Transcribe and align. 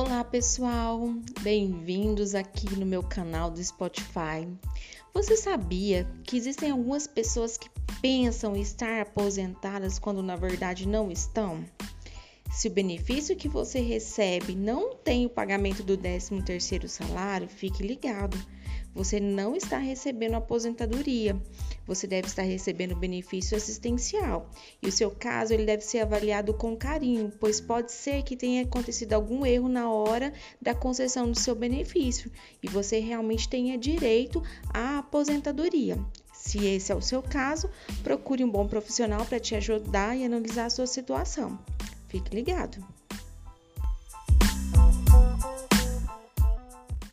Olá 0.00 0.22
pessoal, 0.22 1.12
bem-vindos 1.40 2.32
aqui 2.32 2.72
no 2.76 2.86
meu 2.86 3.02
canal 3.02 3.50
do 3.50 3.62
Spotify. 3.62 4.46
Você 5.12 5.36
sabia 5.36 6.06
que 6.22 6.36
existem 6.36 6.70
algumas 6.70 7.08
pessoas 7.08 7.56
que 7.56 7.68
pensam 8.00 8.54
estar 8.54 9.00
aposentadas 9.00 9.98
quando 9.98 10.22
na 10.22 10.36
verdade 10.36 10.86
não 10.86 11.10
estão? 11.10 11.64
Se 12.52 12.68
o 12.68 12.70
benefício 12.70 13.34
que 13.34 13.48
você 13.48 13.80
recebe 13.80 14.54
não 14.54 14.94
tem 14.94 15.26
o 15.26 15.30
pagamento 15.30 15.82
do 15.82 15.98
13º 15.98 16.86
salário, 16.86 17.48
fique 17.48 17.82
ligado 17.82 18.38
você 18.98 19.20
não 19.20 19.54
está 19.54 19.78
recebendo 19.78 20.34
aposentadoria, 20.34 21.40
você 21.86 22.04
deve 22.04 22.26
estar 22.26 22.42
recebendo 22.42 22.96
benefício 22.96 23.56
assistencial. 23.56 24.50
E 24.82 24.88
o 24.88 24.92
seu 24.92 25.08
caso 25.08 25.54
ele 25.54 25.64
deve 25.64 25.84
ser 25.84 26.00
avaliado 26.00 26.52
com 26.52 26.76
carinho, 26.76 27.32
pois 27.38 27.60
pode 27.60 27.92
ser 27.92 28.24
que 28.24 28.36
tenha 28.36 28.64
acontecido 28.64 29.12
algum 29.12 29.46
erro 29.46 29.68
na 29.68 29.88
hora 29.88 30.32
da 30.60 30.74
concessão 30.74 31.30
do 31.30 31.38
seu 31.38 31.54
benefício 31.54 32.28
e 32.60 32.68
você 32.68 32.98
realmente 32.98 33.48
tenha 33.48 33.78
direito 33.78 34.42
à 34.74 34.98
aposentadoria. 34.98 35.96
Se 36.32 36.66
esse 36.66 36.90
é 36.90 36.94
o 36.96 37.00
seu 37.00 37.22
caso, 37.22 37.70
procure 38.02 38.42
um 38.42 38.50
bom 38.50 38.66
profissional 38.66 39.24
para 39.24 39.38
te 39.38 39.54
ajudar 39.54 40.16
e 40.16 40.24
analisar 40.24 40.64
a 40.64 40.70
sua 40.70 40.88
situação. 40.88 41.56
Fique 42.08 42.34
ligado! 42.34 42.97